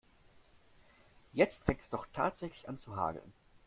Jetzt 1.31 1.63
fängt 1.63 1.81
es 1.81 1.91
doch 1.91 2.07
tatsächlich 2.11 2.67
an 2.67 2.79
zu 2.79 2.95
hageln. 2.95 3.33